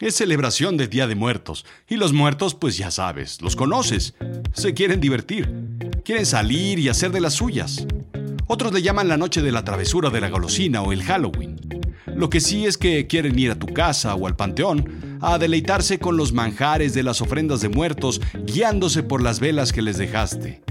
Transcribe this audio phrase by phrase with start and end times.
[0.00, 4.14] Es celebración del Día de Muertos, y los muertos, pues ya sabes, los conoces.
[4.52, 5.52] Se quieren divertir,
[6.04, 7.84] quieren salir y hacer de las suyas.
[8.46, 11.56] Otros le llaman la noche de la travesura de la golosina o el Halloween.
[12.14, 15.98] Lo que sí es que quieren ir a tu casa o al panteón a deleitarse
[15.98, 20.62] con los manjares de las ofrendas de muertos, guiándose por las velas que les dejaste.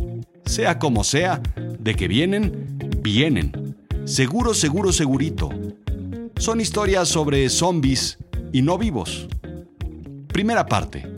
[0.46, 1.42] Sea como sea,
[1.80, 3.76] de que vienen, vienen.
[4.06, 5.50] Seguro, seguro, segurito.
[6.38, 8.20] Son historias sobre zombies
[8.52, 9.28] y no vivos.
[10.28, 11.18] Primera parte.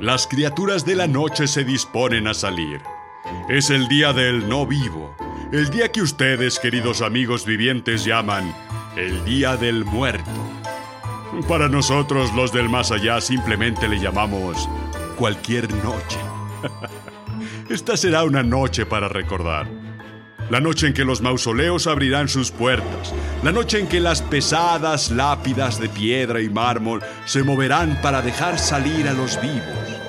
[0.00, 2.80] Las criaturas de la noche se disponen a salir.
[3.48, 5.14] Es el día del no vivo,
[5.52, 8.52] el día que ustedes, queridos amigos vivientes, llaman
[8.96, 10.30] el Día del Muerto.
[11.48, 14.68] Para nosotros los del más allá simplemente le llamamos
[15.16, 16.18] cualquier noche.
[17.70, 19.66] Esta será una noche para recordar.
[20.50, 23.14] La noche en que los mausoleos abrirán sus puertas.
[23.42, 28.58] La noche en que las pesadas lápidas de piedra y mármol se moverán para dejar
[28.58, 30.02] salir a los vivos.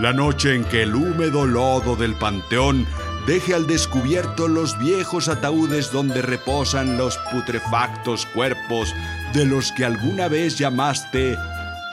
[0.00, 2.86] La noche en que el húmedo lodo del panteón
[3.26, 8.94] deje al descubierto los viejos ataúdes donde reposan los putrefactos cuerpos
[9.34, 11.36] de los que alguna vez llamaste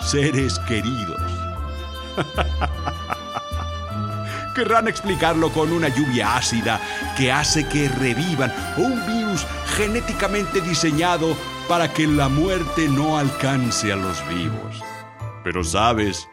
[0.05, 1.19] seres queridos.
[4.55, 6.79] Querrán explicarlo con una lluvia ácida
[7.17, 11.35] que hace que revivan o un virus genéticamente diseñado
[11.67, 14.83] para que la muerte no alcance a los vivos.
[15.43, 16.29] Pero sabes,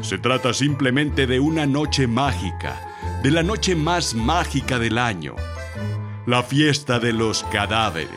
[0.00, 2.87] se trata simplemente de una noche mágica
[3.22, 5.34] de la noche más mágica del año,
[6.26, 8.10] la fiesta de los cadáveres.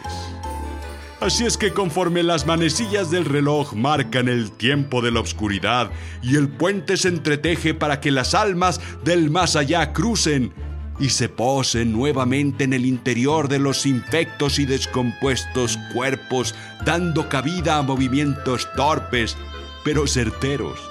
[1.20, 5.90] Así es que conforme las manecillas del reloj marcan el tiempo de la oscuridad
[6.22, 10.54] y el puente se entreteje para que las almas del más allá crucen
[11.00, 16.54] y se posen nuevamente en el interior de los infectos y descompuestos cuerpos,
[16.86, 19.36] dando cabida a movimientos torpes,
[19.84, 20.91] pero certeros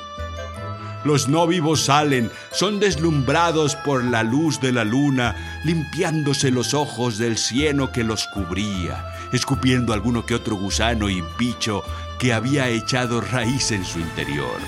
[1.05, 5.35] los no vivos salen, son deslumbrados por la luz de la luna,
[5.65, 11.83] limpiándose los ojos del cieno que los cubría, escupiendo alguno que otro gusano y bicho
[12.19, 14.61] que había echado raíz en su interior.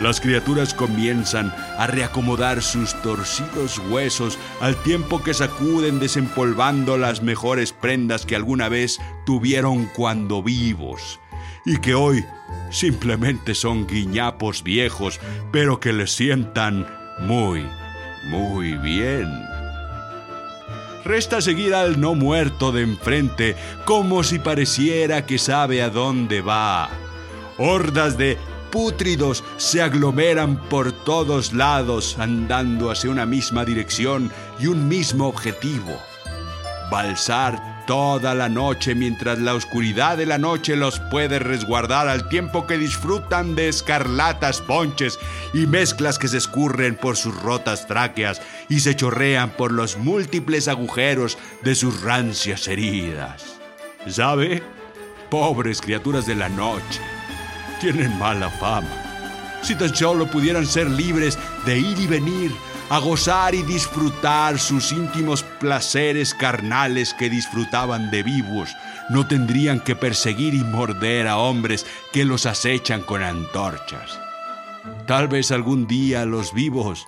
[0.00, 7.72] Las criaturas comienzan a reacomodar sus torcidos huesos al tiempo que sacuden desempolvando las mejores
[7.72, 11.18] prendas que alguna vez tuvieron cuando vivos
[11.66, 12.24] y que hoy
[12.70, 15.20] simplemente son guiñapos viejos,
[15.52, 16.86] pero que le sientan
[17.18, 17.66] muy,
[18.30, 19.28] muy bien.
[21.04, 26.88] Resta seguir al no muerto de enfrente, como si pareciera que sabe a dónde va.
[27.58, 28.38] Hordas de
[28.70, 35.96] pútridos se aglomeran por todos lados, andando hacia una misma dirección y un mismo objetivo.
[36.90, 42.66] Balsar toda la noche mientras la oscuridad de la noche los puede resguardar al tiempo
[42.66, 45.18] que disfrutan de escarlatas ponches
[45.54, 50.68] y mezclas que se escurren por sus rotas tráqueas y se chorrean por los múltiples
[50.68, 53.56] agujeros de sus rancias heridas.
[54.08, 54.62] ¿Sabe?
[55.30, 57.00] Pobres criaturas de la noche.
[57.80, 58.88] Tienen mala fama.
[59.62, 62.52] Si tan solo pudieran ser libres de ir y venir
[62.88, 68.70] a gozar y disfrutar sus íntimos placeres carnales que disfrutaban de vivos,
[69.10, 74.20] no tendrían que perseguir y morder a hombres que los acechan con antorchas.
[75.06, 77.06] Tal vez algún día los vivos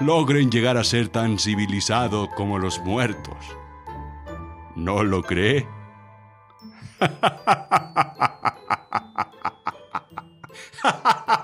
[0.00, 3.36] logren llegar a ser tan civilizados como los muertos.
[4.76, 5.66] ¿No lo cree?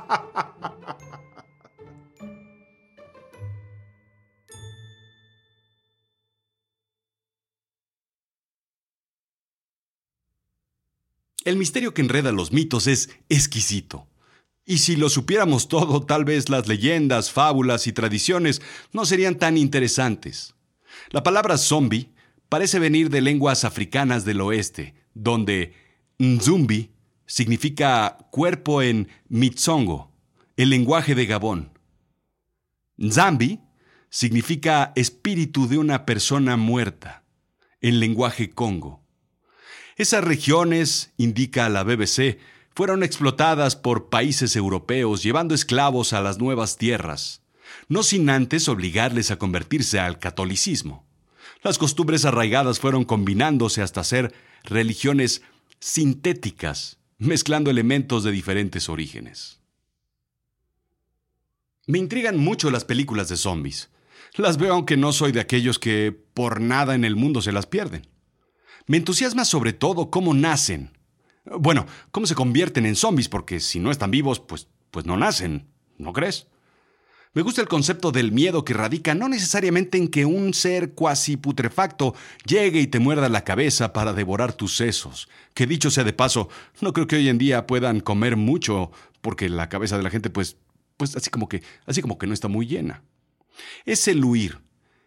[11.45, 14.09] El misterio que enreda los mitos es exquisito.
[14.65, 19.59] Y si lo supiéramos todo, tal vez las leyendas, fábulas y tradiciones no serían tan
[19.59, 20.55] interesantes.
[21.11, 22.15] La palabra zombie
[22.49, 25.75] parece venir de lenguas africanas del oeste, donde
[26.19, 26.93] nzumbi
[27.27, 30.13] significa cuerpo en mitsongo,
[30.57, 31.79] el lenguaje de Gabón.
[32.97, 33.61] Nzambi
[34.09, 37.25] significa espíritu de una persona muerta,
[37.81, 39.04] en lenguaje congo.
[39.97, 42.39] Esas regiones, indica la BBC,
[42.75, 47.43] fueron explotadas por países europeos llevando esclavos a las nuevas tierras,
[47.89, 51.07] no sin antes obligarles a convertirse al catolicismo.
[51.63, 55.43] Las costumbres arraigadas fueron combinándose hasta ser religiones
[55.79, 59.61] sintéticas mezclando elementos de diferentes orígenes.
[61.87, 63.91] Me intrigan mucho las películas de zombies.
[64.35, 67.67] Las veo aunque no soy de aquellos que por nada en el mundo se las
[67.67, 68.09] pierden.
[68.87, 70.91] Me entusiasma sobre todo cómo nacen.
[71.59, 75.69] Bueno, cómo se convierten en zombies, porque si no están vivos, pues, pues no nacen,
[75.99, 76.47] ¿no crees?
[77.35, 81.37] Me gusta el concepto del miedo que radica no necesariamente en que un ser cuasi
[81.37, 82.15] putrefacto
[82.47, 85.29] llegue y te muerda la cabeza para devorar tus sesos.
[85.53, 86.49] Que dicho sea de paso,
[86.81, 90.31] no creo que hoy en día puedan comer mucho, porque la cabeza de la gente,
[90.31, 90.59] pues,
[90.97, 93.03] pues así como que, así como que no está muy llena.
[93.85, 94.61] Es el huir,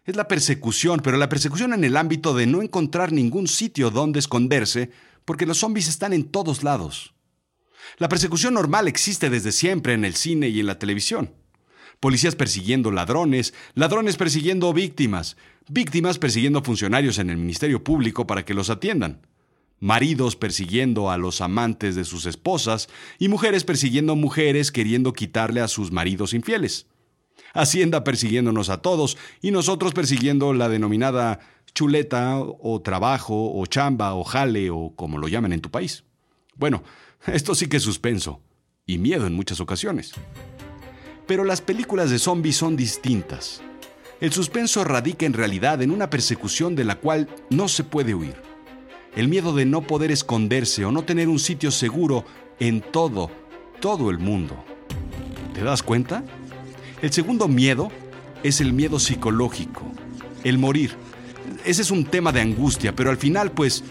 [0.08, 4.18] es la persecución, pero la persecución en el ámbito de no encontrar ningún sitio donde
[4.18, 4.90] esconderse,
[5.26, 7.14] porque los zombies están en todos lados.
[7.98, 11.34] La persecución normal existe desde siempre en el cine y en la televisión.
[12.00, 15.36] Policías persiguiendo ladrones, ladrones persiguiendo víctimas,
[15.68, 19.26] víctimas persiguiendo funcionarios en el Ministerio Público para que los atiendan,
[19.78, 22.88] maridos persiguiendo a los amantes de sus esposas
[23.18, 26.86] y mujeres persiguiendo mujeres queriendo quitarle a sus maridos infieles.
[27.54, 31.40] Hacienda persiguiéndonos a todos y nosotros persiguiendo la denominada
[31.74, 36.04] chuleta o trabajo o chamba o jale o como lo llaman en tu país.
[36.56, 36.82] Bueno,
[37.26, 38.40] esto sí que es suspenso
[38.86, 40.12] y miedo en muchas ocasiones.
[41.26, 43.62] Pero las películas de zombies son distintas.
[44.20, 48.34] El suspenso radica en realidad en una persecución de la cual no se puede huir.
[49.14, 52.24] El miedo de no poder esconderse o no tener un sitio seguro
[52.58, 53.30] en todo,
[53.80, 54.64] todo el mundo.
[55.54, 56.24] ¿Te das cuenta?
[57.00, 57.92] El segundo miedo
[58.42, 59.84] es el miedo psicológico,
[60.42, 60.96] el morir.
[61.64, 63.84] Ese es un tema de angustia, pero al final, pues,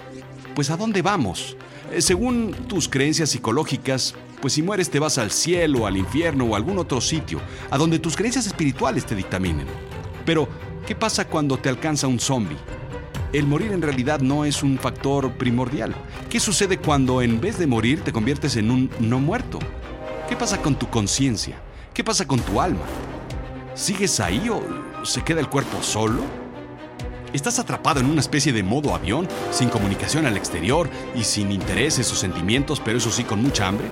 [0.54, 1.56] pues ¿a dónde vamos?
[1.94, 6.54] Eh, según tus creencias psicológicas, pues si mueres te vas al cielo, al infierno o
[6.54, 7.40] a algún otro sitio,
[7.72, 9.68] a donde tus creencias espirituales te dictaminen.
[10.26, 10.50] Pero,
[10.86, 12.58] ¿qué pasa cuando te alcanza un zombie?
[13.32, 15.96] El morir en realidad no es un factor primordial.
[16.30, 19.60] ¿Qué sucede cuando en vez de morir te conviertes en un no muerto?
[20.28, 21.62] ¿Qué pasa con tu conciencia?
[21.98, 22.86] ¿Qué pasa con tu alma?
[23.74, 26.22] ¿Sigues ahí o se queda el cuerpo solo?
[27.34, 32.12] ¿Estás atrapado en una especie de modo avión, sin comunicación al exterior y sin intereses
[32.12, 33.88] o sentimientos, pero eso sí con mucha hambre?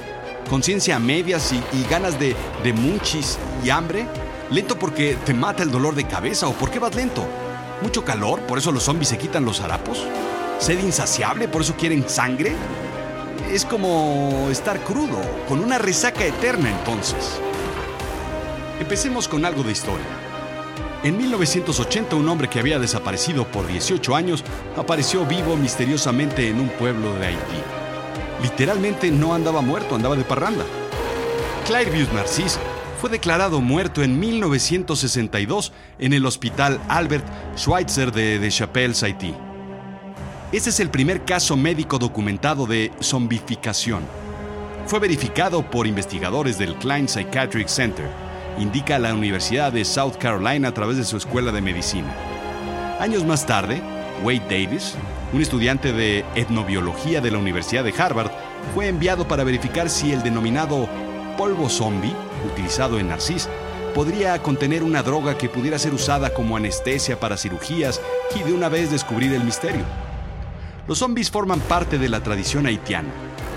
[0.51, 4.05] ¿Conciencia a medias y, ganas de, de munchis y hambre?
[4.51, 7.25] ¿Lento porque te mata el dolor de cabeza o por qué vas lento?
[7.81, 8.39] ¿Mucho calor?
[8.41, 10.05] ¿Por eso los zombies se quitan los harapos?
[10.59, 11.47] ¿Sed insaciable?
[11.47, 12.53] ¿Por eso quieren sangre?
[13.51, 17.41] Es como estar crudo, con una resaca eterna entonces.
[18.79, 20.05] Empecemos con algo de historia.
[21.01, 24.43] En 1980 un hombre que había desaparecido por 18 años
[24.75, 27.61] apareció vivo misteriosamente en un pueblo de Haití.
[28.43, 30.65] Literalmente no andaba muerto, andaba de parranda.
[31.65, 32.59] Clairvius Narcisse
[32.99, 37.25] fue declarado muerto en 1962 en el hospital Albert
[37.57, 39.33] Schweitzer de, de Chapelle, Haití.
[40.51, 44.03] Este es el primer caso médico documentado de zombificación.
[44.85, 48.24] Fue verificado por investigadores del Klein Psychiatric Center
[48.57, 52.13] indica la Universidad de South Carolina a través de su escuela de medicina.
[52.99, 53.81] Años más tarde,
[54.23, 54.95] Wade Davis,
[55.33, 58.31] un estudiante de etnobiología de la Universidad de Harvard,
[58.73, 60.87] fue enviado para verificar si el denominado
[61.37, 62.15] polvo zombie,
[62.45, 63.49] utilizado en Narcis,
[63.93, 68.01] podría contener una droga que pudiera ser usada como anestesia para cirugías
[68.35, 69.83] y de una vez descubrir el misterio.
[70.87, 73.09] Los zombies forman parte de la tradición haitiana.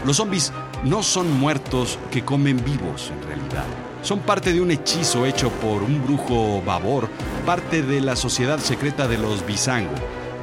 [0.05, 0.53] Los zombies
[0.85, 3.65] no son muertos que comen vivos en realidad
[4.03, 7.09] son parte de un hechizo hecho por un brujo babor,
[7.45, 9.95] parte de la sociedad secreta de los Bisango,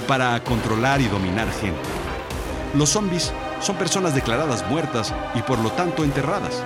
[0.08, 1.80] para controlar y dominar gente.
[2.76, 3.32] Los zombies
[3.62, 6.62] son personas declaradas muertas y por lo tanto enterradas,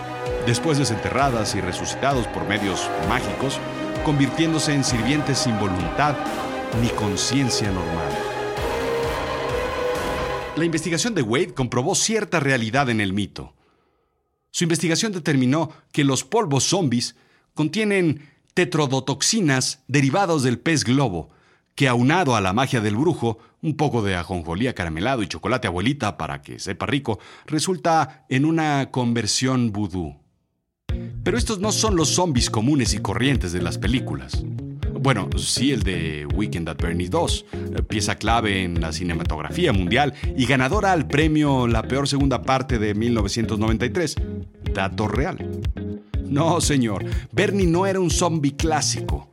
[0.46, 3.60] después desenterradas y resucitados por medios mágicos,
[4.03, 6.15] convirtiéndose en sirvientes sin voluntad
[6.82, 8.12] ni conciencia normal.
[10.55, 13.53] La investigación de Wade comprobó cierta realidad en el mito.
[14.51, 17.15] Su investigación determinó que los polvos zombies
[17.53, 21.29] contienen tetrodotoxinas derivados del pez globo,
[21.75, 26.18] que aunado a la magia del brujo, un poco de ajonjolía caramelado y chocolate abuelita
[26.18, 30.15] para que sepa rico, resulta en una conversión vudú.
[31.24, 34.44] Pero estos no son los zombies comunes y corrientes de las películas.
[35.01, 37.46] Bueno, sí el de Weekend at Bernie's 2,
[37.88, 42.94] pieza clave en la cinematografía mundial y ganadora al premio La peor segunda parte de
[42.94, 44.15] 1993.
[44.74, 45.62] Dato real.
[46.25, 49.28] No, señor, Bernie no era un zombie clásico.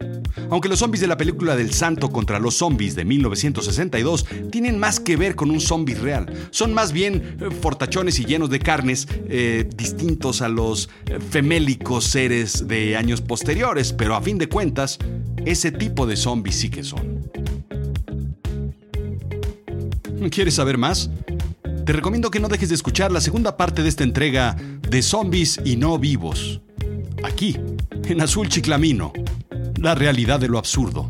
[0.50, 5.00] Aunque los zombies de la película del Santo contra los zombies de 1962 tienen más
[5.00, 9.08] que ver con un zombie real, son más bien eh, fortachones y llenos de carnes,
[9.28, 14.98] eh, distintos a los eh, femélicos seres de años posteriores, pero a fin de cuentas,
[15.44, 17.30] ese tipo de zombies sí que son.
[20.30, 21.10] ¿Quieres saber más?
[21.86, 24.56] te recomiendo que no dejes de escuchar la segunda parte de esta entrega
[24.90, 26.60] de Zombies y No Vivos.
[27.22, 27.56] Aquí,
[28.08, 29.12] en Azul Chiclamino,
[29.78, 31.08] la realidad de lo absurdo.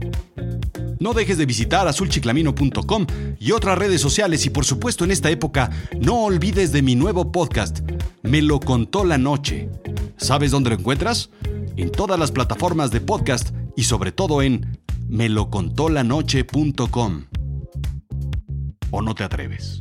[0.99, 3.07] No dejes de visitar azulchiclamino.com
[3.39, 5.71] y otras redes sociales y por supuesto en esta época
[6.01, 7.81] no olvides de mi nuevo podcast,
[8.23, 9.69] Me lo contó la noche.
[10.17, 11.29] ¿Sabes dónde lo encuentras?
[11.77, 17.27] En todas las plataformas de podcast y sobre todo en melocontolanoche.com.
[18.91, 19.79] ¿O no te atreves?